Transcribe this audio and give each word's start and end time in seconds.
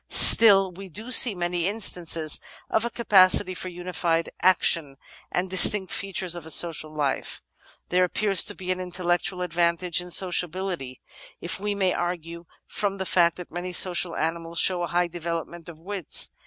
Still, 0.09 0.71
we 0.71 0.89
do 0.89 1.11
see 1.11 1.35
many 1.35 1.67
instances 1.67 2.39
of 2.71 2.85
a 2.85 2.89
capacity 2.89 3.53
for 3.53 3.69
unified 3.69 4.31
action 4.41 4.97
and 5.31 5.47
distinct 5.47 5.91
features 5.93 6.33
of 6.33 6.43
a 6.43 6.49
social 6.49 6.91
life. 6.91 7.43
"There 7.89 8.03
appears 8.03 8.43
to 8.45 8.55
be 8.55 8.71
an 8.71 8.79
intel 8.79 9.05
lectual 9.05 9.43
advantage 9.45 10.01
in 10.01 10.09
sociability, 10.09 11.01
if 11.39 11.59
we 11.59 11.75
may 11.75 11.93
argue 11.93 12.45
from 12.65 12.97
the 12.97 13.05
fact 13.05 13.37
that 13.37 13.51
many 13.51 13.73
social 13.73 14.15
animals 14.15 14.57
show 14.57 14.81
a 14.81 14.87
high 14.87 15.07
development 15.07 15.69
of 15.69 15.79
wits. 15.79 16.29